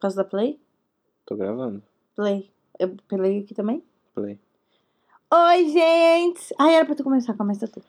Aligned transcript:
Posso 0.00 0.16
dar 0.16 0.24
play? 0.24 0.58
Tô 1.26 1.36
gravando. 1.36 1.82
Play. 2.16 2.50
Eu 2.78 2.96
play 3.06 3.40
aqui 3.40 3.52
também? 3.52 3.84
Play. 4.14 4.40
Oi, 5.30 5.68
gente! 5.68 6.54
Ai, 6.58 6.76
era 6.76 6.86
pra 6.86 6.94
tu 6.94 7.04
começar, 7.04 7.34
começa 7.34 7.68
tu. 7.68 7.82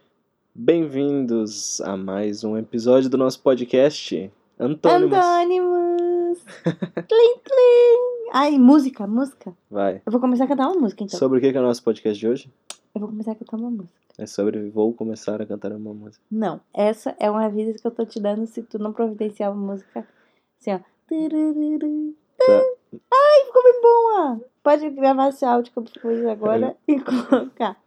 Bem-vindos 0.53 1.79
a 1.79 1.95
mais 1.95 2.43
um 2.43 2.57
episódio 2.57 3.09
do 3.09 3.17
nosso 3.17 3.41
podcast 3.41 4.29
Antônimos. 4.59 5.17
Antônimos! 5.17 6.39
tlim, 7.07 7.39
tlim! 7.45 8.29
Ai, 8.33 8.57
música, 8.57 9.07
música. 9.07 9.55
Vai. 9.69 10.01
Eu 10.05 10.12
vou 10.12 10.19
começar 10.19 10.43
a 10.43 10.47
cantar 10.47 10.67
uma 10.67 10.81
música, 10.81 11.05
então. 11.05 11.17
Sobre 11.17 11.37
o 11.37 11.41
que 11.41 11.49
que 11.49 11.57
é 11.57 11.62
o 11.62 11.63
nosso 11.63 11.81
podcast 11.81 12.19
de 12.19 12.28
hoje? 12.28 12.51
Eu 12.93 12.99
vou 12.99 13.07
começar 13.07 13.31
a 13.31 13.35
cantar 13.35 13.55
uma 13.55 13.71
música. 13.71 13.96
É 14.17 14.25
sobre 14.25 14.69
vou 14.69 14.93
começar 14.93 15.41
a 15.41 15.46
cantar 15.46 15.71
uma 15.71 15.93
música. 15.93 16.21
Não, 16.30 16.59
essa 16.73 17.16
é 17.17 17.31
uma 17.31 17.45
aviso 17.45 17.80
que 17.80 17.88
eu 17.88 17.91
tô 17.91 18.05
te 18.05 18.20
dando 18.20 18.45
se 18.48 18.62
tu 18.63 18.77
não 18.77 18.91
providenciar 18.91 19.49
uma 19.53 19.71
música 19.71 20.05
assim, 20.59 20.73
ó. 20.73 20.91
Tá. 22.38 22.63
Ai, 23.12 23.45
ficou 23.45 23.63
bem 23.63 23.81
boa! 23.81 24.41
Pode 24.63 24.90
gravar 24.91 25.27
esse 25.27 25.44
áudio 25.44 25.73
que 25.73 25.77
eu 25.80 25.86
fiz 25.86 26.26
agora 26.26 26.77
e 26.88 26.99
colocar. 27.02 27.77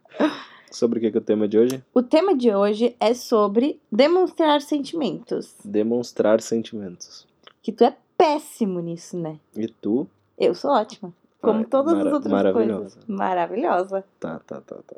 Sobre 0.69 0.99
o 0.99 1.01
que 1.01 1.09
que 1.09 1.17
é 1.17 1.21
o 1.21 1.23
tema 1.23 1.47
de 1.47 1.57
hoje? 1.57 1.83
O 1.91 2.03
tema 2.03 2.35
de 2.35 2.53
hoje 2.53 2.95
é 2.99 3.15
sobre 3.15 3.81
demonstrar 3.91 4.61
sentimentos. 4.61 5.55
Demonstrar 5.65 6.39
sentimentos. 6.39 7.25
Que 7.63 7.71
tu 7.71 7.83
é 7.83 7.97
péssimo 8.15 8.79
nisso, 8.79 9.17
né? 9.17 9.39
E 9.55 9.67
tu? 9.67 10.07
Eu 10.37 10.53
sou 10.53 10.69
ótima. 10.71 11.11
Como 11.41 11.59
Ai, 11.59 11.65
todas 11.65 11.93
as 11.93 12.13
outras 12.13 12.31
maravilhosa. 12.31 12.79
coisas. 12.79 13.05
Maravilhosa. 13.07 14.05
Tá, 14.19 14.39
tá, 14.45 14.61
tá, 14.61 14.75
tá. 14.85 14.95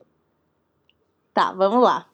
Tá, 1.34 1.54
vamos 1.54 1.82
lá. 1.82 2.08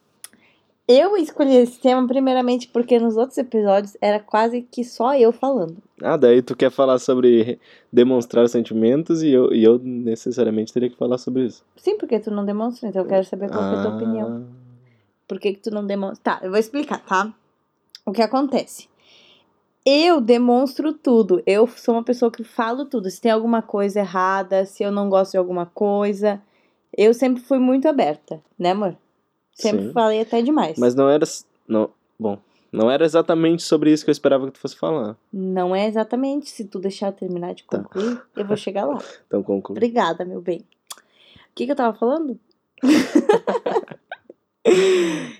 Eu 0.85 1.15
escolhi 1.15 1.55
esse 1.55 1.79
tema 1.79 2.05
primeiramente 2.05 2.67
porque 2.67 2.99
nos 2.99 3.15
outros 3.15 3.37
episódios 3.37 3.95
era 4.01 4.19
quase 4.19 4.61
que 4.61 4.83
só 4.83 5.15
eu 5.15 5.31
falando. 5.31 5.77
Ah, 6.01 6.17
daí 6.17 6.41
tu 6.41 6.57
quer 6.57 6.69
falar 6.69 6.99
sobre 6.99 7.57
demonstrar 7.91 8.49
sentimentos 8.49 9.23
e 9.23 9.29
eu, 9.29 9.53
e 9.53 9.63
eu 9.63 9.79
necessariamente 9.79 10.73
teria 10.73 10.89
que 10.89 10.97
falar 10.97 11.17
sobre 11.17 11.45
isso. 11.45 11.63
Sim, 11.77 11.97
porque 11.97 12.19
tu 12.19 12.29
não 12.29 12.43
demonstra, 12.43 12.89
então 12.89 13.01
eu 13.01 13.07
quero 13.07 13.23
saber 13.23 13.49
qual 13.49 13.61
que 13.61 13.75
é 13.75 13.79
a 13.79 13.81
tua 13.81 13.95
opinião. 13.95 14.45
Ah, 14.45 14.55
Por 15.25 15.39
que, 15.39 15.53
que 15.53 15.61
tu 15.61 15.71
não 15.71 15.85
demonstra? 15.85 16.19
Tá, 16.21 16.45
eu 16.45 16.49
vou 16.49 16.59
explicar, 16.59 16.99
tá? 17.05 17.33
O 18.05 18.11
que 18.11 18.21
acontece? 18.21 18.89
Eu 19.85 20.19
demonstro 20.19 20.91
tudo. 20.91 21.41
Eu 21.45 21.65
sou 21.67 21.95
uma 21.95 22.03
pessoa 22.03 22.29
que 22.29 22.43
falo 22.43 22.85
tudo. 22.85 23.09
Se 23.09 23.21
tem 23.21 23.31
alguma 23.31 23.61
coisa 23.61 23.99
errada, 23.99 24.65
se 24.65 24.83
eu 24.83 24.91
não 24.91 25.09
gosto 25.09 25.31
de 25.31 25.37
alguma 25.37 25.65
coisa. 25.65 26.41
Eu 26.95 27.13
sempre 27.13 27.41
fui 27.41 27.57
muito 27.57 27.87
aberta, 27.87 28.41
né, 28.59 28.71
amor? 28.71 28.97
Sempre 29.53 29.85
Sim. 29.87 29.91
falei 29.93 30.21
até 30.21 30.41
demais. 30.41 30.77
Mas 30.77 30.95
não 30.95 31.09
era. 31.09 31.25
Não, 31.67 31.89
bom, 32.19 32.37
não 32.71 32.89
era 32.89 33.05
exatamente 33.05 33.61
sobre 33.63 33.91
isso 33.91 34.03
que 34.03 34.09
eu 34.09 34.13
esperava 34.13 34.45
que 34.47 34.53
tu 34.53 34.59
fosse 34.59 34.75
falar. 34.75 35.15
Não 35.31 35.75
é 35.75 35.87
exatamente. 35.87 36.49
Se 36.49 36.65
tu 36.65 36.79
deixar 36.79 37.07
eu 37.07 37.13
terminar 37.13 37.53
de 37.53 37.63
Tá. 37.63 37.77
concluir, 37.79 38.21
eu 38.35 38.45
vou 38.45 38.57
chegar 38.57 38.85
lá. 38.85 38.97
Então 39.27 39.43
conclui. 39.43 39.77
Obrigada, 39.77 40.25
meu 40.25 40.41
bem. 40.41 40.59
O 40.59 41.55
que, 41.55 41.65
que 41.65 41.71
eu 41.71 41.75
tava 41.75 41.95
falando? 41.97 42.39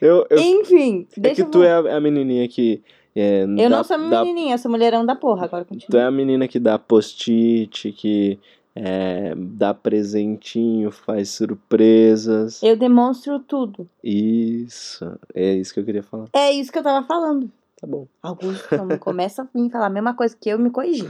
Eu, 0.02 0.28
eu, 0.30 0.38
Enfim, 0.38 1.08
é 1.16 1.20
deixa 1.22 1.36
que 1.36 1.42
eu 1.48 1.52
tu 1.52 1.64
é 1.64 1.72
a, 1.72 1.96
a 1.98 2.00
menininha 2.02 2.46
que. 2.48 2.84
É, 3.16 3.44
Eu 3.44 3.70
dá- 3.70 3.70
não 3.70 3.84
sou 3.84 3.98
dá- 4.10 4.24
menininha, 4.26 4.56
eu 4.56 4.58
sou 4.58 4.70
mulherão 4.70 5.06
da 5.06 5.16
porra. 5.16 5.46
Agora 5.46 5.64
Tu 5.64 5.70
continua. 5.70 6.02
é 6.02 6.06
a 6.06 6.12
menina 6.12 6.48
que 6.48 6.60
dá 6.60 6.78
post-it, 6.78 7.92
que 7.94 8.38
é, 8.76 9.34
dá 9.36 9.74
presentinho, 9.74 10.92
faz 10.92 11.30
surpresas. 11.30 12.62
Eu 12.64 12.76
demonstro 12.76 13.40
tudo. 13.40 13.88
Isso. 14.04 15.06
É 15.34 15.54
isso 15.54 15.74
que 15.74 15.80
eu 15.80 15.86
queria 15.86 16.04
falar. 16.04 16.28
É 16.34 16.52
isso 16.52 16.72
que 16.72 16.80
eu 16.80 16.84
tava 16.84 17.06
falando. 17.06 17.52
Tá 17.80 17.86
bom. 17.86 18.08
Augusto, 18.22 18.76
não 18.78 18.98
começa 18.98 19.44
a 19.44 19.46
vir 19.46 19.70
falar 19.70 19.88
a 19.88 19.90
mesma 19.90 20.14
coisa 20.14 20.36
que 20.40 20.50
eu 20.50 20.58
me 20.58 20.70
corrigi. 20.70 21.08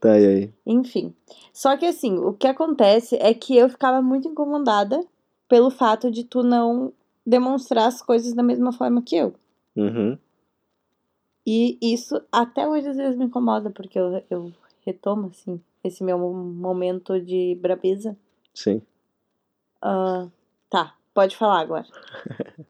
Tá, 0.00 0.18
e 0.18 0.26
aí? 0.26 0.54
Enfim. 0.66 1.14
Só 1.52 1.76
que 1.76 1.86
assim, 1.86 2.18
o 2.18 2.32
que 2.32 2.46
acontece 2.46 3.16
é 3.16 3.32
que 3.32 3.56
eu 3.56 3.68
ficava 3.68 4.02
muito 4.02 4.28
incomodada 4.28 5.02
pelo 5.48 5.70
fato 5.70 6.10
de 6.10 6.24
tu 6.24 6.42
não 6.42 6.92
demonstrar 7.26 7.88
as 7.88 8.02
coisas 8.02 8.34
da 8.34 8.42
mesma 8.42 8.72
forma 8.72 9.02
que 9.02 9.16
eu. 9.16 9.34
Uhum. 9.74 10.18
E 11.46 11.78
isso 11.80 12.20
até 12.30 12.68
hoje 12.68 12.88
às 12.88 12.96
vezes 12.96 13.16
me 13.16 13.24
incomoda, 13.24 13.70
porque 13.70 13.98
eu, 13.98 14.22
eu 14.30 14.52
retomo, 14.84 15.28
assim, 15.28 15.60
esse 15.82 16.02
meu 16.04 16.18
momento 16.18 17.20
de 17.20 17.58
brabeza. 17.60 18.16
Sim. 18.52 18.82
Ah, 19.80 20.28
tá, 20.70 20.94
pode 21.12 21.36
falar 21.36 21.60
agora. 21.60 21.86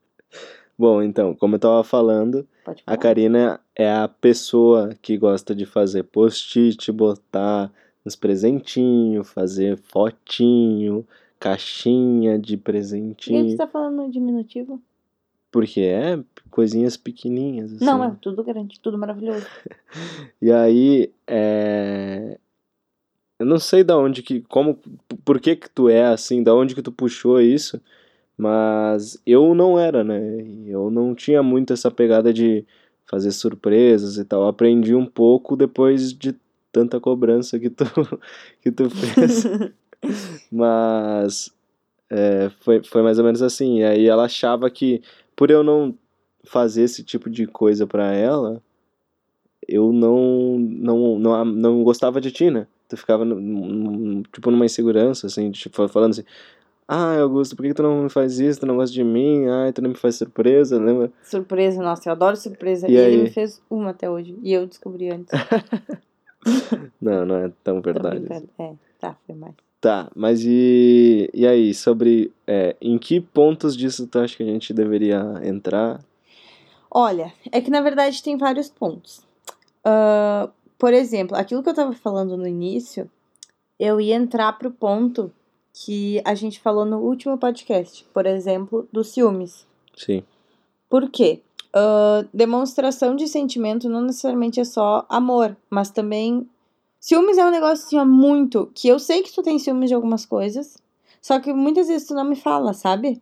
Bom, 0.77 1.03
então, 1.03 1.35
como 1.37 1.55
eu 1.55 1.61
tava 1.61 1.85
falando, 1.85 2.47
a. 2.85 2.97
Karina 2.97 3.61
é 3.77 3.89
a 3.89 4.09
pessoa 4.09 4.91
que 5.01 5.17
gosta 5.17 5.55
de 5.55 5.65
fazer 5.65 6.03
post-it, 6.03 6.91
botar 6.91 7.73
uns 8.05 8.17
presentinhos, 8.17 9.31
fazer 9.31 9.77
fotinho, 9.77 11.07
caixinha 11.39 12.39
de 12.39 12.57
Por 12.57 12.63
que 12.63 12.65
presentinho. 12.65 13.51
você 13.51 13.57
tá 13.57 13.69
falando 13.69 13.97
no 14.03 14.11
diminutivo? 14.11 14.83
Porque 15.55 15.83
é 15.83 16.19
coisinhas 16.51 16.97
pequenininhas. 16.97 17.75
Assim. 17.75 17.85
Não, 17.85 18.03
é 18.03 18.17
tudo 18.21 18.43
grande, 18.43 18.81
tudo 18.81 18.99
maravilhoso. 18.99 19.47
E 20.43 20.51
aí, 20.51 21.13
é... 21.29 22.37
eu 23.39 23.47
não 23.47 23.61
sei 23.61 23.85
da 23.85 23.97
onde 23.97 24.21
que, 24.21 24.41
como, 24.41 24.77
por 25.25 25.39
que 25.39 25.55
que 25.55 25.71
tu 25.71 25.89
é 25.89 26.07
assim, 26.07 26.43
da 26.43 26.53
onde 26.53 26.75
que 26.75 26.83
tu 26.83 26.91
puxou 26.91 27.41
isso, 27.41 27.81
mas 28.37 29.17
eu 29.25 29.55
não 29.55 29.79
era, 29.79 30.03
né? 30.03 30.21
Eu 30.67 30.91
não 30.91 31.15
tinha 31.15 31.41
muito 31.41 31.73
essa 31.73 31.89
pegada 31.89 32.33
de 32.33 32.67
fazer 33.07 33.31
surpresas 33.31 34.17
e 34.17 34.25
tal. 34.25 34.43
Eu 34.43 34.49
aprendi 34.49 34.93
um 34.93 35.07
pouco 35.07 35.55
depois 35.55 36.13
de 36.13 36.35
tanta 36.73 36.99
cobrança 36.99 37.61
que 37.61 37.71
tu, 37.71 37.85
que 38.61 38.73
tu 38.73 38.91
fez. 38.91 39.45
Mas 40.51 41.55
é, 42.11 42.51
foi, 42.61 42.83
foi 42.83 43.03
mais 43.03 43.19
ou 43.19 43.25
menos 43.25 43.41
assim. 43.41 43.79
E 43.79 43.85
aí 43.85 44.09
ela 44.09 44.25
achava 44.25 44.69
que 44.69 45.01
por 45.37 45.51
eu 45.51 45.63
não 45.63 45.95
fazer 46.45 46.83
esse 46.83 47.03
tipo 47.03 47.31
de 47.31 47.47
coisa 47.47 47.87
pra 47.87 48.13
ela, 48.13 48.63
eu 49.67 49.93
não, 49.93 50.59
não, 50.59 51.19
não, 51.19 51.45
não 51.45 51.85
gostava 51.85 52.21
de 52.21 52.31
ti, 52.31 52.51
né? 52.51 52.67
Tu 52.89 52.97
ficava, 52.97 53.25
num- 53.25 54.23
tipo, 54.33 54.51
numa 54.51 54.67
insegurança, 54.67 55.27
assim, 55.27 55.51
tipo, 55.51 55.89
falando 55.89 56.11
assim, 56.13 56.25
ah, 56.87 57.19
Augusto, 57.21 57.57
por 57.57 57.63
que 57.65 57.73
tu 57.73 57.83
não 57.83 58.03
me 58.03 58.11
faz 58.11 58.39
isso? 58.39 58.61
Tu 58.61 58.67
não 58.67 58.77
gosta 58.77 58.93
de 58.95 59.03
mim? 59.03 59.47
Ai, 59.49 59.73
tu 59.73 59.81
não 59.81 59.89
me 59.91 59.97
faz 59.97 60.17
surpresa, 60.17 60.79
lembra? 60.79 61.11
Surpresa, 61.23 61.83
nossa, 61.83 62.09
eu 62.09 62.13
adoro 62.13 62.37
surpresa. 62.37 62.87
E 62.89 62.93
E, 62.93 62.97
ele 62.97 63.23
me 63.23 63.31
fez 63.31 63.63
uma 63.71 63.91
até 63.91 64.09
hoje. 64.11 64.39
E 64.43 64.53
eu 64.53 64.67
descobri 64.67 65.11
antes. 65.11 65.33
Não, 67.01 67.25
não 67.25 67.37
é 67.37 67.51
tão 67.63 67.81
verdade. 67.81 68.27
É, 68.59 68.75
tá, 68.99 69.17
foi 69.27 69.35
mais. 69.35 69.55
Tá, 69.85 70.11
mas 70.17 70.41
e, 70.43 71.29
e 71.35 71.47
aí, 71.47 71.75
sobre 71.75 72.33
é, 72.47 72.75
em 72.81 72.97
que 72.97 73.21
pontos 73.21 73.77
disso 73.77 74.07
tu 74.07 74.19
acha 74.19 74.35
que 74.35 74.43
a 74.43 74.47
gente 74.47 74.73
deveria 74.73 75.23
entrar? 75.45 76.03
Olha, 76.91 77.35
é 77.53 77.61
que 77.61 77.71
na 77.71 77.83
verdade 77.83 78.23
tem 78.23 78.39
vários 78.39 78.71
pontos. 78.71 79.21
Ah, 79.85 80.49
por 80.79 80.95
exemplo, 80.95 81.37
aquilo 81.37 81.63
que 81.63 81.69
eu 81.69 81.75
tava 81.75 81.93
falando 81.93 82.35
no 82.35 82.49
início, 82.49 83.11
eu 83.79 84.01
ia 84.01 84.15
entrar 84.15 84.55
pro 84.55 84.71
ponto 84.71 85.31
que 85.75 86.19
a 86.25 86.35
gente 86.35 86.61
falou 86.61 86.87
no 86.87 87.01
último 87.01 87.37
podcast, 87.37 88.07
por 88.11 88.25
exemplo, 88.25 88.89
dos 88.91 89.09
ciúmes. 89.09 89.67
Sim. 89.95 90.23
Por 90.89 91.11
quê? 91.11 91.43
Ah, 91.75 92.25
demonstração 92.33 93.15
de 93.15 93.29
sentimento 93.29 93.87
não 93.87 94.01
necessariamente 94.01 94.61
é 94.61 94.65
só 94.65 95.05
amor, 95.11 95.55
mas 95.69 95.91
também. 95.91 96.49
Ciúmes 97.05 97.37
é 97.37 97.45
um 97.45 97.51
negócio 97.51 97.85
assim, 97.85 97.99
ó, 97.99 98.05
muito. 98.07 98.71
Que 98.75 98.89
eu 98.89 98.99
sei 98.99 99.23
que 99.23 99.31
tu 99.31 99.43
tem 99.43 99.59
ciúmes 99.59 99.91
de 99.91 99.95
algumas 99.95 100.25
coisas, 100.25 100.79
só 101.21 101.39
que 101.39 101.53
muitas 101.53 101.87
vezes 101.87 102.09
tu 102.09 102.15
não 102.15 102.25
me 102.25 102.35
fala, 102.35 102.73
sabe? 102.73 103.21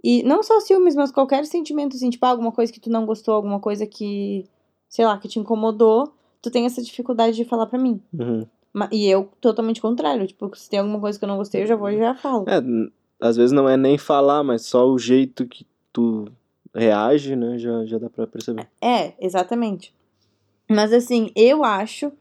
E 0.00 0.22
não 0.22 0.44
só 0.44 0.60
ciúmes, 0.60 0.94
mas 0.94 1.10
qualquer 1.10 1.44
sentimento, 1.44 1.96
assim, 1.96 2.08
tipo, 2.08 2.24
alguma 2.24 2.52
coisa 2.52 2.72
que 2.72 2.78
tu 2.78 2.88
não 2.88 3.04
gostou, 3.04 3.34
alguma 3.34 3.58
coisa 3.58 3.84
que, 3.84 4.46
sei 4.88 5.04
lá, 5.04 5.18
que 5.18 5.26
te 5.26 5.40
incomodou, 5.40 6.14
tu 6.40 6.52
tem 6.52 6.66
essa 6.66 6.80
dificuldade 6.80 7.34
de 7.34 7.44
falar 7.44 7.66
pra 7.66 7.80
mim. 7.80 8.00
Uhum. 8.16 8.46
E 8.92 9.08
eu, 9.08 9.28
totalmente 9.40 9.80
contrário. 9.80 10.24
Tipo, 10.24 10.54
se 10.54 10.70
tem 10.70 10.78
alguma 10.78 11.00
coisa 11.00 11.18
que 11.18 11.24
eu 11.24 11.28
não 11.28 11.36
gostei, 11.36 11.64
eu 11.64 11.66
já 11.66 11.74
vou 11.74 11.90
e 11.90 11.98
já 11.98 12.14
falo. 12.14 12.44
É, 12.48 12.62
às 13.20 13.36
vezes 13.36 13.50
não 13.50 13.68
é 13.68 13.76
nem 13.76 13.98
falar, 13.98 14.44
mas 14.44 14.66
só 14.66 14.86
o 14.86 14.96
jeito 15.00 15.46
que 15.46 15.66
tu 15.92 16.28
reage, 16.72 17.34
né, 17.34 17.58
já, 17.58 17.84
já 17.86 17.98
dá 17.98 18.08
pra 18.08 18.24
perceber. 18.28 18.68
É, 18.80 19.14
exatamente. 19.18 19.92
Mas 20.70 20.92
assim, 20.92 21.32
eu 21.34 21.64
acho 21.64 22.12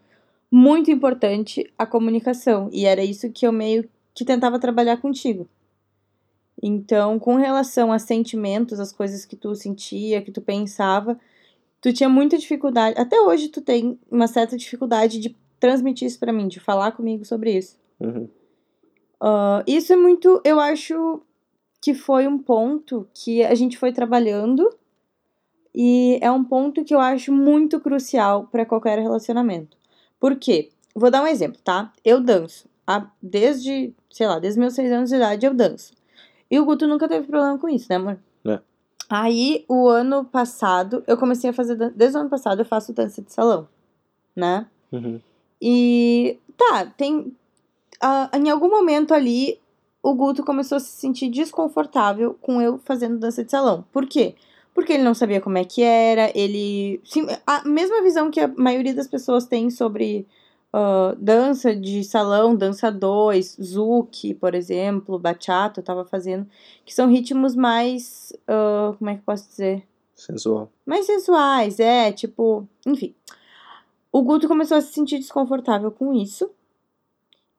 muito 0.51 0.92
importante 0.92 1.71
a 1.77 1.86
comunicação. 1.86 2.69
E 2.71 2.86
era 2.86 3.03
isso 3.03 3.31
que 3.31 3.45
eu 3.45 3.51
meio 3.51 3.89
que 4.13 4.25
tentava 4.25 4.59
trabalhar 4.59 4.97
contigo. 4.97 5.47
Então, 6.62 7.19
com 7.19 7.36
relação 7.36 7.92
a 7.92 8.00
sentimentos, 8.00 8.80
as 8.80 8.92
coisas 8.92 9.25
que 9.25 9.36
tu 9.36 9.53
sentia, 9.56 10.21
que 10.21 10.31
tu 10.31 10.42
pensava, 10.42 11.19
tu 11.81 11.92
tinha 11.92 12.09
muita 12.09 12.38
dificuldade. 12.38 13.00
Até 13.00 13.19
hoje 13.19 13.50
tu 13.50 13.62
tem 13.62 14.00
uma 14.09 14.27
certa 14.27 14.57
dificuldade 14.57 15.19
de 15.19 15.36
transmitir 15.59 16.07
isso 16.07 16.19
pra 16.19 16.33
mim, 16.33 16.47
de 16.47 16.59
falar 16.59 16.94
comigo 16.94 17.25
sobre 17.25 17.57
isso. 17.57 17.77
Uhum. 18.00 18.27
Ah, 19.19 19.63
isso 19.68 19.94
é 19.94 19.95
muito, 19.95 20.42
eu 20.44 20.59
acho 20.59 21.21
que 21.81 21.94
foi 21.94 22.27
um 22.27 22.38
ponto 22.38 23.07
que 23.13 23.44
a 23.44 23.53
gente 23.53 23.77
foi 23.77 23.92
trabalhando 23.92 24.69
e 25.74 26.18
é 26.21 26.31
um 26.31 26.44
ponto 26.44 26.83
que 26.83 26.95
eu 26.95 27.00
acho 27.00 27.31
muito 27.31 27.80
crucial 27.80 28.47
para 28.47 28.65
qualquer 28.65 28.97
relacionamento. 29.00 29.77
Por 30.20 30.36
quê? 30.36 30.72
vou 30.96 31.12
dar 31.12 31.22
um 31.22 31.28
exemplo, 31.28 31.60
tá? 31.62 31.92
Eu 32.04 32.22
danço. 32.22 32.68
desde, 33.22 33.94
sei 34.10 34.28
lá, 34.28 34.40
desde 34.40 34.60
meus 34.60 34.74
seis 34.74 34.92
anos 34.92 35.10
de 35.10 35.16
idade 35.18 35.46
eu 35.46 35.54
danço. 35.54 35.94
E 36.50 36.60
o 36.60 36.66
Guto 36.66 36.88
nunca 36.88 37.08
teve 37.08 37.28
problema 37.28 37.58
com 37.58 37.68
isso, 37.68 37.88
né, 37.90 37.98
amor? 37.98 38.18
É. 38.46 38.60
Aí, 39.10 39.66
o 39.68 39.90
ano 39.90 40.24
passado, 40.24 41.04
eu 41.06 41.18
comecei 41.18 41.50
a 41.50 41.54
fazer. 41.54 41.76
Desde 41.92 42.18
o 42.18 42.22
ano 42.22 42.30
passado 42.30 42.62
eu 42.62 42.66
faço 42.66 42.94
dança 42.94 43.22
de 43.22 43.34
salão, 43.34 43.68
né? 44.36 44.68
Uhum. 44.92 45.20
E 45.62 46.40
tá, 46.56 46.86
tem. 46.86 47.36
ah, 48.02 48.30
em 48.34 48.50
algum 48.50 48.70
momento 48.70 49.14
ali, 49.14 49.60
o 50.02 50.14
Guto 50.14 50.44
começou 50.44 50.78
a 50.78 50.80
se 50.80 50.92
sentir 50.92 51.30
desconfortável 51.30 52.38
com 52.40 52.62
eu 52.62 52.78
fazendo 52.80 53.18
dança 53.18 53.44
de 53.44 53.52
salão. 53.52 53.84
Por 53.92 54.06
quê? 54.06 54.30
Porque 54.30 54.46
ele 54.94 55.04
não 55.04 55.13
sabia 55.13 55.39
como 55.39 55.57
é 55.57 55.63
que 55.63 55.81
era, 55.81 56.31
ele. 56.38 57.00
Sim, 57.06 57.27
a 57.48 57.63
mesma 57.68 58.01
visão 58.01 58.30
que 58.30 58.39
a 58.39 58.48
maioria 58.48 58.94
das 58.94 59.07
pessoas 59.07 59.45
tem 59.45 59.69
sobre 59.69 60.27
ah, 60.77 61.16
dança 61.18 61.74
de 61.74 62.04
salão, 62.04 62.54
dança 62.54 62.92
2, 62.92 63.57
zouk, 63.63 64.33
por 64.33 64.54
exemplo, 64.54 65.18
bachata, 65.18 65.80
eu 65.80 65.83
tava 65.86 66.04
fazendo, 66.04 66.45
que 66.83 66.94
são 66.94 67.07
ritmos 67.07 67.56
mais. 67.56 68.33
ah, 68.45 68.94
como 69.00 69.10
é 69.10 69.13
que 69.13 69.22
eu 69.22 69.25
posso 69.25 69.48
dizer? 69.48 69.88
Sensual. 70.13 70.69
mais 70.86 71.06
sensuais, 71.06 71.80
é, 71.80 72.12
tipo, 72.12 72.68
enfim. 72.86 73.16
O 74.12 74.21
Guto 74.21 74.48
começou 74.50 74.78
a 74.78 74.81
se 74.81 74.94
sentir 74.94 75.19
desconfortável 75.19 75.92
com 75.92 76.13
isso. 76.13 76.50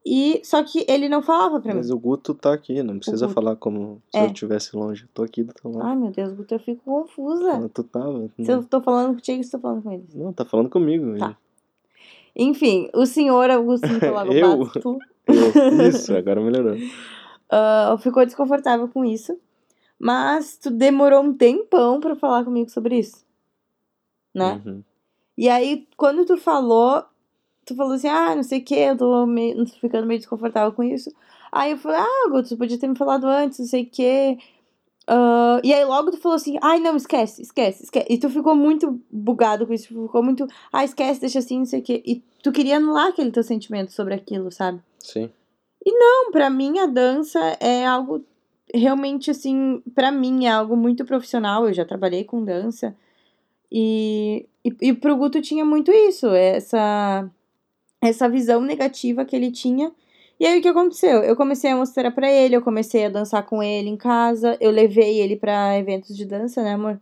E 0.08 0.41
só 0.44 0.62
que 0.62 0.85
ele 0.88 1.08
não 1.08 1.20
falava 1.20 1.61
pra 1.61 1.73
mim. 1.73 1.79
Mas 1.81 1.91
o 1.91 1.99
Guto 1.99 2.32
tá 2.32 2.53
aqui, 2.55 2.81
não 2.81 2.97
precisa 2.99 3.29
falar 3.29 3.56
como 3.56 4.00
se 4.12 4.17
É. 4.19 4.23
eu 4.23 4.26
estivesse 4.29 4.76
longe. 4.76 5.03
Eu 5.03 5.08
tô 5.12 5.25
aqui 5.25 5.43
do 5.43 5.53
teu 5.53 5.73
lado. 5.73 5.85
Ai, 5.88 5.97
meu 5.97 6.12
Deus, 6.12 6.32
Guto, 6.32 6.55
eu 6.55 6.61
fico 6.61 6.81
confusa. 6.85 7.55
Ah, 7.64 7.69
Tu 7.69 7.82
tava. 7.82 8.31
Se 8.41 8.49
eu 8.53 8.62
tô 8.62 8.81
falando 8.81 9.14
contigo, 9.14 9.43
se 9.43 9.56
eu 9.56 9.58
tô 9.61 9.62
falando 9.67 9.82
com 9.82 9.91
eles. 9.91 10.14
Não, 10.14 10.32
tá 10.32 10.44
falando 10.44 10.70
comigo. 10.70 11.19
Tá. 11.19 11.37
Enfim, 12.37 12.88
o 12.94 13.05
senhor 13.05 13.50
Augusto 13.50 13.87
Nicolago 13.88 14.32
Eu? 14.32 14.58
Basto 14.58 14.99
Eu- 15.26 15.88
Isso, 15.88 16.14
agora 16.14 16.41
melhorou. 16.41 16.76
ah, 17.50 17.97
ficou 17.99 18.25
desconfortável 18.25 18.87
com 18.88 19.05
isso. 19.05 19.37
Mas 19.99 20.56
tu 20.56 20.70
demorou 20.70 21.20
um 21.25 21.32
tempão 21.35 21.99
pra 21.99 22.14
falar 22.14 22.44
comigo 22.44 22.70
sobre 22.70 22.99
isso. 22.99 23.25
Né? 24.32 24.62
Uhum. 24.64 24.82
E 25.37 25.49
aí, 25.49 25.88
quando 25.97 26.25
tu 26.25 26.37
falou, 26.37 27.03
tu 27.66 27.74
falou 27.74 27.94
assim, 27.94 28.08
ah, 28.08 28.34
não 28.34 28.42
sei 28.42 28.60
o 28.60 28.64
que, 28.64 28.74
eu 28.74 28.96
tô, 28.96 29.26
meio, 29.26 29.66
ficando 29.80 30.06
meio 30.06 30.20
desconfortável 30.20 30.72
com 30.72 30.82
isso. 30.82 31.10
Aí 31.52 31.72
eu 31.72 31.78
falei, 31.78 31.98
ah, 32.00 32.28
Guto, 32.30 32.48
tu 32.48 32.56
podia 32.56 32.78
ter 32.78 32.86
me 32.86 32.96
falado 32.96 33.26
antes, 33.26 33.58
não 33.58 33.66
sei 33.66 33.82
o 33.82 33.86
que. 33.86 34.38
e 35.64 35.74
aí 35.74 35.84
logo 35.84 36.12
tu 36.12 36.18
falou 36.18 36.36
assim, 36.36 36.56
ai, 36.62 36.78
não, 36.78 36.96
esquece, 36.96 37.42
esquece, 37.42 37.84
esquece. 37.84 38.06
E 38.08 38.18
tu 38.18 38.30
ficou 38.30 38.54
muito 38.54 39.00
bugado 39.10 39.66
com 39.66 39.72
isso, 39.74 39.88
ficou 39.88 40.22
muito, 40.22 40.46
ah, 40.72 40.84
esquece, 40.84 41.20
deixa 41.20 41.40
assim, 41.40 41.58
não 41.58 41.66
sei 41.66 41.80
o 41.80 41.82
que. 41.82 42.02
E 42.06 42.22
tu 42.42 42.52
queria 42.52 42.76
anular 42.76 43.08
aquele 43.08 43.32
teu 43.32 43.42
sentimento 43.42 43.92
sobre 43.92 44.14
aquilo, 44.14 44.50
sabe? 44.52 44.80
Sim. 45.00 45.30
Não, 45.84 46.30
pra 46.32 46.50
mim 46.50 46.78
a 46.78 46.86
dança 46.86 47.38
é 47.60 47.86
algo 47.86 48.24
realmente 48.74 49.30
assim, 49.30 49.80
pra 49.94 50.10
mim 50.10 50.46
é 50.46 50.50
algo 50.50 50.76
muito 50.76 51.04
profissional. 51.04 51.66
Eu 51.66 51.74
já 51.74 51.84
trabalhei 51.84 52.24
com 52.24 52.44
dança. 52.44 52.94
E, 53.70 54.46
e, 54.64 54.76
e 54.80 54.92
pro 54.92 55.16
Guto 55.16 55.40
tinha 55.40 55.64
muito 55.64 55.90
isso, 55.90 56.28
essa, 56.28 57.28
essa 58.00 58.28
visão 58.28 58.60
negativa 58.60 59.25
que 59.25 59.34
ele 59.34 59.50
tinha. 59.50 59.93
E 60.38 60.46
aí 60.46 60.58
o 60.58 60.62
que 60.62 60.69
aconteceu? 60.69 61.22
Eu 61.22 61.34
comecei 61.34 61.70
a 61.70 61.76
mostrar 61.76 62.10
pra 62.10 62.31
ele, 62.31 62.56
eu 62.56 62.62
comecei 62.62 63.06
a 63.06 63.08
dançar 63.08 63.44
com 63.46 63.62
ele 63.62 63.88
em 63.88 63.96
casa, 63.96 64.56
eu 64.60 64.70
levei 64.70 65.19
ele 65.20 65.37
pra 65.37 65.78
eventos 65.78 66.14
de 66.16 66.26
dança, 66.26 66.62
né, 66.62 66.75
amor? 66.75 67.00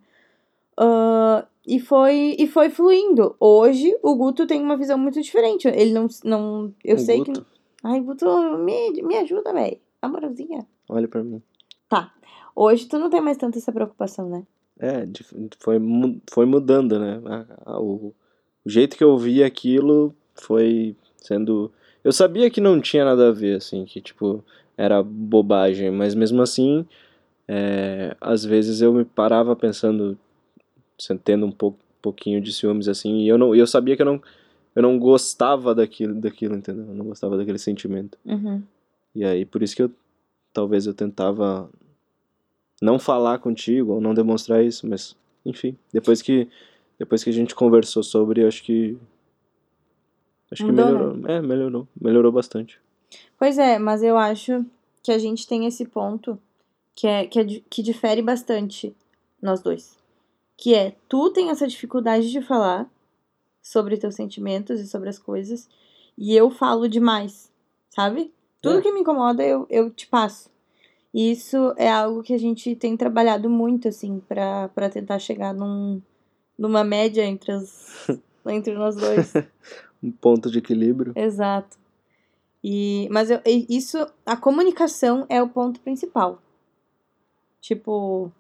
Ah, 0.77 1.47
e 1.67 1.81
foi 1.81 2.37
e 2.39 2.47
foi 2.47 2.71
fluindo. 2.71 3.35
Hoje 3.41 3.97
o 4.03 4.15
Guto 4.15 4.47
tem 4.47 4.63
uma 4.63 4.77
visão 4.77 4.99
muito 4.99 5.21
diferente. 5.21 5.67
Ele 5.67 5.93
não 5.93 6.07
não 6.25 6.75
eu 6.85 6.97
O 6.97 6.99
sei 6.99 7.23
que 7.23 7.33
Guto, 7.33 7.47
Ai, 7.83 8.01
Guto, 8.01 8.59
me, 8.59 9.03
me 9.03 9.17
ajuda, 9.17 9.53
velho. 9.53 9.79
Amorosinha. 10.01 10.67
Olha 10.89 11.09
pra 11.09 11.23
mim. 11.23 11.43
Hoje 12.57 12.87
tu 12.87 12.99
não 12.99 13.11
tem 13.11 13.21
mais 13.21 13.37
tanta 13.37 13.59
essa 13.59 13.73
preocupação, 13.73 14.29
né? 14.29 14.47
É, 14.79 15.07
foi, 15.59 15.79
foi 16.31 16.47
mudando, 16.47 16.99
né? 17.01 17.21
O, 17.67 18.13
o 18.65 18.71
jeito 18.71 18.97
que 18.97 19.03
eu 19.03 19.17
vi 19.19 19.43
aquilo 19.43 20.15
foi 20.35 20.95
sendo. 21.17 21.71
Eu 22.03 22.13
sabia 22.13 22.51
que 22.51 22.61
não 22.61 22.81
tinha 22.81 23.05
nada 23.05 23.29
a 23.29 23.33
ver, 23.33 23.57
assim, 23.57 23.85
que 23.85 24.01
tipo, 24.01 24.45
era 24.77 25.03
bobagem, 25.03 25.91
mas 25.91 26.15
mesmo 26.15 26.43
assim, 26.43 26.87
é, 27.49 28.17
às 28.21 28.45
vezes 28.45 28.81
eu 28.81 28.93
me 28.93 29.05
parava 29.05 29.57
pensando, 29.57 30.19
sen- 30.99 31.17
tendo 31.19 31.47
um 31.47 31.53
pouco, 31.53 31.79
pouquinho 32.03 32.41
de 32.41 32.53
ciúmes, 32.53 32.89
assim, 32.89 33.21
e 33.21 33.29
eu, 33.29 33.39
não, 33.39 33.55
eu 33.55 33.67
sabia 33.67 33.97
que 33.97 34.03
eu 34.03 34.07
não, 34.07 34.23
eu 34.75 34.83
não 34.83 34.99
gostava 34.99 35.75
daquilo, 35.75 36.15
daquilo, 36.15 36.55
entendeu? 36.57 36.85
Eu 36.87 36.95
não 36.95 37.07
gostava 37.07 37.37
daquele 37.37 37.59
sentimento. 37.59 38.19
Uhum. 38.25 38.63
E 39.15 39.25
aí, 39.25 39.45
por 39.45 39.63
isso 39.63 39.75
que 39.75 39.83
eu 39.83 39.91
talvez 40.53 40.87
eu 40.87 40.95
tentava 40.95 41.69
não 42.81 42.99
falar 42.99 43.39
contigo 43.39 43.93
ou 43.95 44.01
não 44.01 44.15
demonstrar 44.15 44.63
isso, 44.65 44.87
mas 44.87 45.17
enfim, 45.45 45.77
depois 45.93 46.23
que 46.23 46.49
depois 46.99 47.25
que 47.25 47.31
a 47.31 47.33
gente 47.33 47.55
conversou 47.55 48.03
sobre, 48.03 48.43
eu 48.43 48.49
acho 48.49 48.63
que 48.63 48.97
acho 50.55 50.67
Mudou, 50.67 50.85
que 50.87 50.93
melhorou. 50.93 51.31
É, 51.31 51.43
melhorou, 51.43 51.89
melhorou 52.01 52.33
bastante. 52.33 52.81
Pois 53.39 53.59
é, 53.59 53.79
mas 53.79 54.03
eu 54.03 54.17
acho 54.17 54.65
que 55.03 55.13
a 55.13 55.19
gente 55.19 55.47
tem 55.47 55.67
esse 55.67 55.85
ponto 55.85 56.39
que 56.95 57.07
é 57.07 57.27
que, 57.27 57.39
é, 57.39 57.45
que 57.69 57.83
difere 57.83 58.23
bastante 58.23 58.97
nós 59.43 59.61
dois. 59.61 59.97
Que 60.57 60.75
é, 60.75 60.95
tu 61.09 61.31
tem 61.31 61.51
essa 61.51 61.67
dificuldade 61.67 62.31
de 62.31 62.41
falar 62.41 62.89
sobre 63.61 63.97
teus 63.97 64.15
sentimentos 64.15 64.81
e 64.81 64.87
sobre 64.87 65.09
as 65.09 65.19
coisas, 65.19 65.69
e 66.17 66.35
eu 66.37 66.51
falo 66.51 66.89
demais, 66.89 67.51
sabe? 67.91 68.33
Tudo 68.61 68.79
É. 68.79 68.81
que 68.83 68.93
me 68.93 69.01
incomoda, 69.01 69.43
eu, 69.43 69.67
eu 69.69 69.91
te 69.91 70.07
passo. 70.07 70.51
E 71.13 71.31
isso 71.31 71.75
é 71.77 71.91
algo 71.91 72.23
que 72.23 72.35
a 72.35 72.39
gente 72.39 72.75
tem 72.77 72.97
trabalhado 72.97 73.49
muito, 73.49 73.89
assim, 73.89 74.21
pra, 74.29 74.69
pra 74.69 74.89
tentar 74.91 75.19
chegar 75.19 75.53
num, 75.55 76.01
numa 76.59 76.83
média 76.85 77.25
entre, 77.25 77.53
os, 77.53 78.07
entre 78.47 78.75
nós 78.75 78.97
dois. 78.97 79.33
Um 80.05 80.11
ponto 80.13 80.51
de 80.51 80.59
equilíbrio. 80.59 81.13
Exato. 81.17 81.79
E, 82.63 83.09
mas 83.11 83.31
eu, 83.31 83.41
isso, 83.47 84.07
a 84.25 84.37
comunicação 84.37 85.27
é 85.29 85.43
o 85.43 85.49
ponto 85.49 85.81
principal. 85.81 86.41
Tipo, 87.61 88.31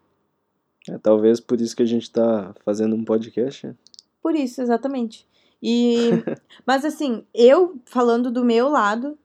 É, 0.88 0.98
talvez 0.98 1.40
por 1.40 1.60
isso 1.60 1.74
que 1.74 1.82
a 1.82 1.86
gente 1.86 2.10
tá 2.10 2.54
fazendo 2.64 2.94
um 2.94 3.04
podcast. 3.04 3.66
né? 3.66 3.74
por 4.22 4.34
isso, 4.34 4.60
exatamente. 4.62 5.26
E, 5.62 6.10
mas 6.66 6.84
assim, 6.84 7.24
eu 7.34 7.78
falando 7.86 8.30
do 8.30 8.44
meu 8.44 8.68
lado, 8.68 9.18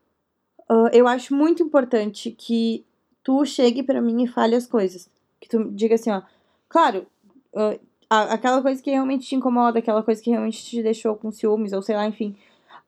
ah, 0.70 0.90
eu 0.94 1.08
acho 1.08 1.34
muito 1.36 1.64
importante 1.64 2.32
que 2.32 2.86
tu 3.24 3.46
chegue 3.46 3.84
pra 3.84 4.02
mim 4.02 4.24
e 4.24 4.28
fale 4.28 4.56
as 4.56 4.68
coisas. 4.68 5.10
Que 5.40 5.50
tu 5.50 5.72
diga 5.72 5.96
assim, 5.96 6.12
ó, 6.12 6.22
claro, 6.68 7.06
ah, 7.56 7.78
a- 8.10 8.34
aquela 8.34 8.62
coisa 8.62 8.82
que 8.82 8.90
realmente 8.92 9.28
te 9.28 9.36
incomoda, 9.36 9.80
aquela 9.80 10.04
coisa 10.04 10.22
que 10.22 10.30
realmente 10.30 10.64
te 10.64 10.82
deixou 10.84 11.16
com 11.16 11.32
ciúmes, 11.32 11.74
ou 11.74 11.82
sei 11.82 11.96
lá, 11.96 12.06
enfim. 12.08 12.36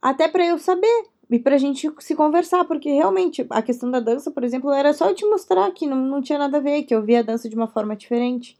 Até 0.01 0.27
pra 0.27 0.45
eu 0.45 0.57
saber 0.57 1.05
e 1.29 1.39
pra 1.39 1.57
gente 1.57 1.89
se 1.99 2.15
conversar, 2.15 2.65
porque 2.65 2.89
realmente 2.91 3.45
a 3.49 3.61
questão 3.61 3.89
da 3.89 3.99
dança, 3.99 4.31
por 4.31 4.43
exemplo, 4.43 4.71
era 4.71 4.93
só 4.93 5.09
eu 5.09 5.15
te 5.15 5.25
mostrar 5.25 5.71
que 5.71 5.85
não, 5.87 5.97
não 5.97 6.21
tinha 6.21 6.39
nada 6.39 6.57
a 6.57 6.61
ver, 6.61 6.83
que 6.83 6.93
eu 6.93 7.01
via 7.03 7.19
a 7.19 7.23
dança 7.23 7.47
de 7.47 7.55
uma 7.55 7.67
forma 7.67 7.95
diferente. 7.95 8.57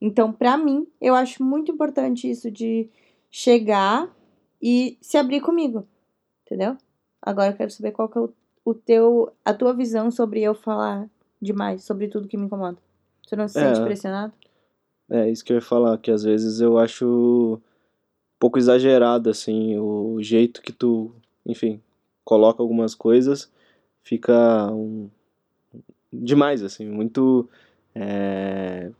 Então, 0.00 0.32
pra 0.32 0.56
mim, 0.56 0.86
eu 1.00 1.14
acho 1.14 1.42
muito 1.42 1.70
importante 1.72 2.28
isso 2.28 2.50
de 2.50 2.90
chegar 3.30 4.10
e 4.60 4.98
se 5.00 5.16
abrir 5.16 5.40
comigo, 5.40 5.86
entendeu? 6.44 6.76
Agora 7.20 7.52
eu 7.52 7.56
quero 7.56 7.70
saber 7.70 7.92
qual 7.92 8.08
que 8.08 8.18
é 8.18 8.20
o, 8.20 8.32
o 8.64 8.74
teu, 8.74 9.32
a 9.44 9.54
tua 9.54 9.72
visão 9.72 10.10
sobre 10.10 10.42
eu 10.42 10.54
falar 10.54 11.08
demais, 11.40 11.84
sobre 11.84 12.08
tudo 12.08 12.28
que 12.28 12.36
me 12.36 12.44
incomoda. 12.46 12.76
Você 13.26 13.36
não 13.36 13.46
se 13.48 13.58
É. 13.58 13.74
sente 13.74 13.84
pressionado? 13.84 14.32
É, 15.12 15.30
isso 15.30 15.44
que 15.44 15.52
eu 15.52 15.56
ia 15.56 15.60
falar, 15.60 15.98
que 15.98 16.10
às 16.10 16.22
vezes 16.22 16.60
eu 16.60 16.78
acho 16.78 17.60
um 17.60 18.38
pouco 18.38 18.58
exagerado, 18.58 19.28
assim, 19.28 19.78
o 19.78 20.16
jeito 20.22 20.62
que 20.62 20.72
tu, 20.72 21.10
enfim, 21.46 21.80
coloca 22.24 22.62
algumas 22.62 22.94
coisas, 22.94 23.50
fica 24.02 24.70
um... 24.72 25.08
demais, 26.12 26.62
assim, 26.62 26.86
muito... 26.88 27.48
é, 27.94 28.90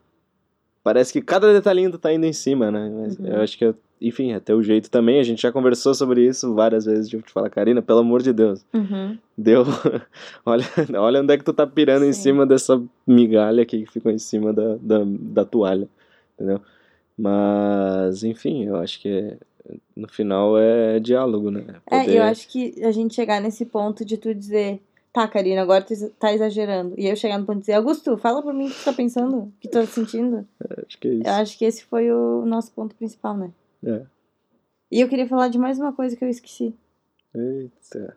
Parece 0.85 1.13
que 1.13 1.23
cada 1.23 1.53
detalhinho 1.53 1.93
tu 1.93 1.99
tá 1.99 2.13
indo 2.13 2.27
em 2.27 2.33
cima, 2.33 2.69
né? 2.71 2.91
Mas 2.93 3.17
Uhum. 3.17 3.27
eu 3.27 3.41
acho 3.41 3.57
que, 3.57 3.65
eu- 3.65 3.77
enfim, 4.01 4.33
é 4.33 4.41
teu 4.41 4.61
jeito 4.65 4.91
também, 4.91 5.21
a 5.21 5.23
gente 5.23 5.41
já 5.41 5.53
conversou 5.53 5.95
sobre 5.95 6.27
isso 6.27 6.55
várias 6.55 6.85
vezes, 6.87 7.09
de 7.09 7.17
eu 7.17 7.23
te 7.23 7.33
falar, 7.33 7.49
Karina, 7.51 7.81
pelo 7.81 8.01
amor 8.01 8.21
de 8.21 8.33
Deus, 8.33 8.65
Uhum. 8.75 9.17
deu... 9.39 9.63
olha, 10.45 10.65
olha 10.99 11.21
onde 11.21 11.33
é 11.35 11.39
que 11.39 11.45
tu 11.45 11.53
tá 11.53 11.65
pirando 11.67 12.05
em 12.05 12.13
Sim. 12.13 12.23
cima 12.23 12.45
dessa 12.45 12.83
migalha 13.07 13.63
aqui 13.63 13.85
que 13.85 13.93
ficou 13.93 14.11
em 14.11 14.19
cima 14.19 14.53
da, 14.53 14.77
da, 14.81 14.99
da 15.07 15.45
toalha, 15.45 15.89
entendeu? 16.43 16.61
Mas, 17.17 18.25
enfim, 18.25 18.65
eu 18.67 18.77
acho 18.77 19.01
que 19.01 19.37
no 19.95 20.09
final 20.09 20.59
é 20.59 20.99
diálogo, 20.99 21.51
né? 21.51 21.65
É, 21.87 22.01
Poder- 22.01 22.17
eu 22.17 22.23
acho 22.25 22.49
que 22.49 22.83
a 22.85 22.91
gente 22.91 23.15
chegar 23.15 23.41
nesse 23.41 23.65
ponto 23.65 24.05
de 24.05 24.17
tu 24.17 24.35
dizer, 24.35 24.81
tá, 25.13 25.29
Karina, 25.29 25.63
agora 25.63 25.85
tu 25.85 25.95
tá 26.19 26.33
exagerando. 26.33 26.95
E 26.99 27.07
eu 27.07 27.15
chegar 27.15 27.39
no 27.39 27.45
ponto 27.47 27.57
de 27.57 27.63
dizer, 27.63 27.75
Augusto, 27.75 28.17
fala 28.17 28.43
pra 28.43 28.53
mim 28.53 28.67
o 28.67 28.71
que 28.71 28.79
tu 28.79 28.85
tá 28.85 28.93
pensando, 28.93 29.37
o 29.39 29.53
que 29.61 29.69
tu 29.69 29.73
tá 29.73 29.87
sentindo. 29.87 30.47
acho 30.87 30.99
que 30.99 31.09
é 31.09 31.13
isso. 31.15 31.29
Eu 31.29 31.33
acho 31.35 31.59
que 31.59 31.65
esse 31.65 31.85
foi 31.85 32.11
o 32.11 32.45
nosso 32.45 32.73
ponto 32.73 32.95
principal, 32.97 33.37
né? 33.37 33.51
É. 33.85 34.03
E 34.91 35.01
eu 35.01 35.09
queria 35.09 35.27
falar 35.29 35.49
de 35.49 35.59
mais 35.59 35.79
uma 35.79 35.93
coisa 35.93 36.17
que 36.17 36.25
eu 36.25 36.29
esqueci. 36.29 36.75
Eita. 37.35 38.17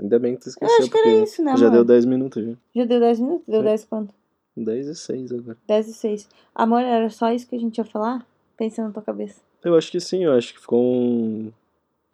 Ainda 0.00 0.18
bem 0.18 0.34
que 0.34 0.42
tu 0.42 0.46
Eu 0.48 0.50
esqueceu, 0.50 0.78
acho 0.80 0.90
que 0.90 0.98
era 0.98 1.22
isso, 1.22 1.42
né, 1.42 1.56
já 1.56 1.66
amor? 1.68 1.76
deu 1.76 1.84
10 1.84 2.04
minutos 2.04 2.44
já. 2.44 2.52
Já 2.74 2.84
deu 2.84 3.00
10 3.00 3.20
minutos? 3.20 3.44
Deu 3.46 3.60
É. 3.60 3.64
10 3.64 3.84
quanto? 3.84 4.12
10 4.56 4.88
e 4.88 4.94
6 4.94 5.32
agora. 5.32 5.58
10 5.66 5.88
e 5.88 5.94
6. 5.94 6.28
Amor, 6.54 6.80
era 6.80 7.10
só 7.10 7.32
isso 7.32 7.46
que 7.48 7.56
a 7.56 7.58
gente 7.58 7.78
ia 7.78 7.84
falar? 7.84 8.26
Pensa 8.56 8.82
na 8.82 8.90
tua 8.90 9.02
cabeça. 9.02 9.40
Eu 9.64 9.76
acho 9.76 9.90
que 9.90 9.98
sim, 9.98 10.24
eu 10.24 10.32
acho 10.32 10.54
que 10.54 10.60
ficou 10.60 10.80
um, 10.82 11.52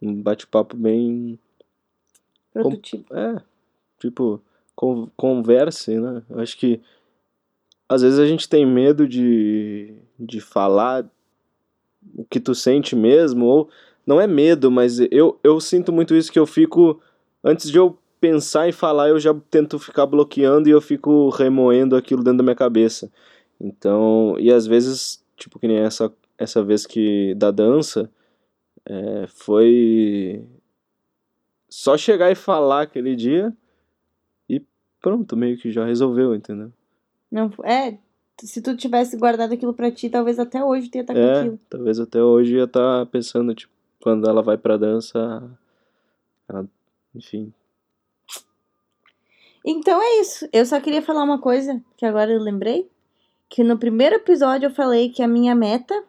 um 0.01 0.21
bate-papo 0.21 0.75
bem. 0.75 1.37
Produtivo. 2.53 3.05
É, 3.11 3.41
tipo, 3.99 4.41
con 4.75 5.07
converse, 5.15 5.99
né? 5.99 6.23
Eu 6.29 6.39
acho 6.39 6.57
que 6.57 6.81
às 7.87 8.01
vezes 8.01 8.19
a 8.19 8.25
gente 8.25 8.47
tem 8.47 8.65
medo 8.65 9.05
de, 9.05 9.93
de 10.17 10.39
falar 10.39 11.05
o 12.15 12.23
que 12.23 12.39
tu 12.39 12.55
sente 12.55 12.95
mesmo, 12.95 13.45
ou 13.45 13.69
não 14.07 14.19
é 14.19 14.25
medo, 14.25 14.71
mas 14.71 14.99
eu, 15.11 15.37
eu 15.43 15.59
sinto 15.59 15.91
muito 15.91 16.15
isso 16.15 16.31
que 16.31 16.39
eu 16.39 16.47
fico, 16.47 17.01
antes 17.43 17.69
de 17.69 17.77
eu 17.77 17.97
pensar 18.21 18.69
em 18.69 18.71
falar, 18.71 19.09
eu 19.09 19.19
já 19.19 19.33
tento 19.49 19.79
ficar 19.79 20.05
bloqueando 20.05 20.69
e 20.69 20.71
eu 20.71 20.79
fico 20.79 21.29
remoendo 21.29 21.95
aquilo 21.95 22.23
dentro 22.23 22.37
da 22.37 22.43
minha 22.43 22.55
cabeça. 22.55 23.11
Então, 23.59 24.35
e 24.39 24.53
às 24.53 24.67
vezes, 24.67 25.25
tipo, 25.35 25.59
que 25.59 25.67
nem 25.67 25.77
essa, 25.77 26.13
essa 26.37 26.63
vez 26.63 26.85
que 26.85 27.33
da 27.35 27.49
dança, 27.49 28.09
é, 28.85 29.25
foi 29.27 30.45
só 31.67 31.97
chegar 31.97 32.31
e 32.31 32.35
falar 32.35 32.83
aquele 32.83 33.15
dia 33.15 33.51
e 34.47 34.63
pronto, 35.01 35.35
meio 35.35 35.57
que 35.57 35.71
já 35.71 35.83
resolveu, 35.83 36.35
entendeu? 36.35 36.71
Não, 37.31 37.49
é, 37.63 37.97
se 38.39 38.61
tu 38.61 38.77
tivesse 38.77 39.17
guardado 39.17 39.53
aquilo 39.53 39.73
pra 39.73 39.91
ti, 39.91 40.09
talvez 40.09 40.37
até 40.37 40.63
hoje 40.63 40.89
tu 40.89 40.95
ia 40.95 41.01
estar 41.01 41.13
com 41.13 41.19
É, 41.19 41.57
talvez 41.69 41.99
até 41.99 42.21
hoje 42.21 42.55
ia 42.55 42.65
estar 42.65 43.05
pensando, 43.07 43.55
tipo, 43.55 43.73
quando 43.99 44.29
ela 44.29 44.43
vai 44.43 44.57
pra 44.57 44.77
dança, 44.77 45.49
ela, 46.47 46.67
enfim. 47.15 47.51
Então 49.65 50.01
é 50.01 50.21
isso. 50.21 50.47
Eu 50.51 50.65
só 50.65 50.79
queria 50.79 51.01
falar 51.01 51.23
uma 51.23 51.39
coisa 51.39 51.81
que 51.97 52.05
agora 52.05 52.31
eu 52.31 52.39
lembrei. 52.39 52.89
Que 53.49 53.63
no 53.63 53.77
primeiro 53.77 54.15
episódio 54.15 54.67
eu 54.67 54.73
falei 54.73 55.09
que 55.09 55.21
a 55.21 55.27
minha 55.27 55.53
meta 55.53 56.03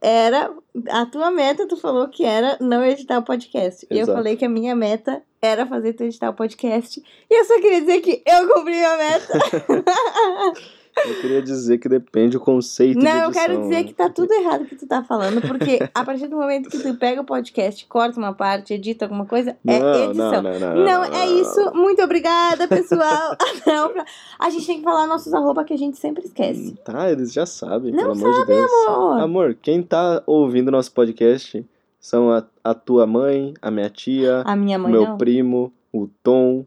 era. 0.00 0.52
A 0.90 1.06
tua 1.06 1.30
meta, 1.30 1.68
tu 1.68 1.76
falou 1.76 2.08
que 2.08 2.24
era 2.24 2.56
não 2.60 2.84
editar 2.84 3.18
o 3.18 3.22
podcast. 3.22 3.86
E 3.90 3.94
eu 3.94 4.02
Exato. 4.02 4.16
falei 4.16 4.36
que 4.36 4.44
a 4.44 4.48
minha 4.48 4.74
meta 4.74 5.22
era 5.40 5.66
fazer 5.66 5.92
tu 5.92 6.04
editar 6.04 6.30
o 6.30 6.34
podcast. 6.34 7.02
E 7.30 7.34
eu 7.40 7.44
só 7.44 7.60
queria 7.60 7.80
dizer 7.80 8.00
que 8.00 8.22
eu 8.26 8.48
cumpri 8.52 8.84
a 8.84 8.96
meta. 8.96 9.38
Eu 10.96 11.20
queria 11.20 11.42
dizer 11.42 11.78
que 11.78 11.88
depende 11.88 12.32
do 12.32 12.40
conceito 12.40 12.98
de 12.98 13.04
Não, 13.04 13.10
eu 13.10 13.24
edição, 13.30 13.32
quero 13.46 13.60
dizer 13.62 13.74
né? 13.76 13.84
que 13.84 13.94
tá 13.94 14.08
tudo 14.10 14.32
errado 14.32 14.64
que 14.66 14.76
tu 14.76 14.86
tá 14.86 15.02
falando, 15.02 15.40
porque 15.40 15.78
a 15.94 16.04
partir 16.04 16.28
do 16.28 16.36
momento 16.36 16.68
que 16.68 16.78
tu 16.78 16.94
pega 16.96 17.20
o 17.20 17.24
podcast, 17.24 17.84
corta 17.86 18.18
uma 18.18 18.32
parte, 18.34 18.74
edita 18.74 19.06
alguma 19.06 19.24
coisa, 19.26 19.56
é 19.66 19.78
Não, 19.78 20.04
edição. 20.04 20.42
não, 20.42 20.42
não, 20.42 20.60
não, 20.60 20.76
Não, 20.76 20.84
não, 20.84 21.04
é 21.04 21.26
isso. 21.28 21.72
Muito 21.74 22.02
obrigada, 22.02 22.68
pessoal. 22.68 23.36
A 24.38 24.50
gente 24.50 24.66
tem 24.66 24.78
que 24.78 24.84
falar 24.84 25.06
nossos 25.06 25.32
arroba 25.32 25.64
que 25.64 25.72
a 25.72 25.78
gente 25.78 25.96
sempre 25.96 26.24
esquece. 26.24 26.74
Tá, 26.84 27.10
eles 27.10 27.32
já 27.32 27.46
sabem, 27.46 27.92
Não 27.92 27.98
pelo 27.98 28.12
amor 28.12 28.40
de 28.40 28.46
Deus. 28.46 28.70
Amor. 28.88 29.20
Amor, 29.20 29.54
quem 29.60 29.82
tá 29.82 30.22
ouvindo 30.26 30.70
nosso 30.70 30.92
podcast 30.92 31.64
são 32.00 32.30
a, 32.32 32.44
a 32.64 32.74
tua 32.74 33.06
mãe, 33.06 33.54
a 33.62 33.70
minha 33.70 33.88
tia, 33.88 34.42
A 34.44 34.56
minha 34.56 34.78
o 34.78 34.82
mãe 34.82 34.92
meu 34.92 35.16
primo, 35.16 35.72
o 35.92 36.08
Tom, 36.22 36.66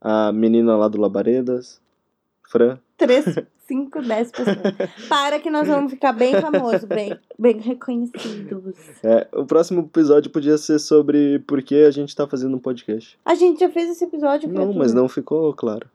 a 0.00 0.30
menina 0.32 0.76
lá 0.76 0.88
do 0.88 1.00
Labaredas, 1.00 1.80
Fran. 2.48 2.78
3, 2.96 3.24
5, 3.66 4.02
10 4.02 4.30
pessoas. 4.30 4.56
Para 5.08 5.38
que 5.40 5.50
nós 5.50 5.66
vamos 5.66 5.90
ficar 5.92 6.12
bem 6.12 6.40
famosos, 6.40 6.84
bem, 6.84 7.18
bem 7.38 7.58
reconhecidos. 7.58 8.76
É, 9.02 9.26
o 9.32 9.44
próximo 9.44 9.80
episódio 9.82 10.30
podia 10.30 10.56
ser 10.58 10.78
sobre 10.78 11.38
por 11.40 11.62
que 11.62 11.84
a 11.84 11.90
gente 11.90 12.14
tá 12.14 12.26
fazendo 12.26 12.56
um 12.56 12.60
podcast. 12.60 13.18
A 13.24 13.34
gente 13.34 13.60
já 13.60 13.68
fez 13.70 13.90
esse 13.90 14.04
episódio, 14.04 14.48
Não, 14.48 14.72
mas 14.72 14.92
não 14.92 15.08
ficou 15.08 15.52
claro. 15.54 15.88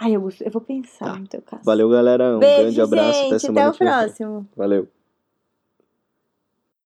Ai, 0.00 0.16
eu, 0.16 0.28
eu 0.40 0.50
vou 0.50 0.62
pensar 0.62 1.12
Tá. 1.12 1.18
no 1.18 1.26
teu 1.28 1.42
caso. 1.42 1.62
Valeu, 1.62 1.88
galera. 1.90 2.36
Um 2.36 2.38
Beijo, 2.40 2.62
grande 2.62 2.80
abraço. 2.80 3.18
gente. 3.18 3.26
Até 3.28 3.38
semana 3.38 3.68
Até 3.68 3.84
o 3.84 3.86
próximo. 3.86 4.48
Valeu. 4.56 4.88